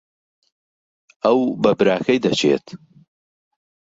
[1.23, 2.65] ئەو بە براکەی دەچێت.